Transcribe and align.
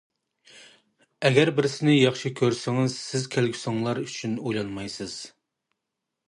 ئەگەر 1.27 1.51
بىرسىنى 1.59 1.97
ياخشى 1.97 2.31
كۆرسىڭىز، 2.39 2.95
سىز 3.11 3.29
كەلگۈسىڭلار 3.37 4.01
ئۈستىدە 4.05 4.41
ئويلانمايسىز. 4.47 5.21